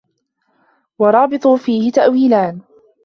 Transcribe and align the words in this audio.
وَرَابَطُوا 0.99 1.57
فِيهِ 1.57 1.91
تَأْوِيلَانِ 1.91 2.61